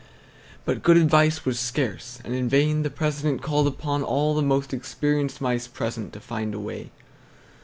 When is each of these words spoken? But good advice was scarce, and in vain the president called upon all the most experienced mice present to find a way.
But 0.65 0.81
good 0.81 0.97
advice 0.97 1.45
was 1.45 1.59
scarce, 1.59 2.17
and 2.25 2.33
in 2.33 2.49
vain 2.49 2.81
the 2.81 2.89
president 2.89 3.43
called 3.43 3.67
upon 3.67 4.01
all 4.01 4.33
the 4.33 4.41
most 4.41 4.73
experienced 4.73 5.39
mice 5.41 5.67
present 5.67 6.11
to 6.13 6.19
find 6.19 6.55
a 6.55 6.59
way. 6.59 6.89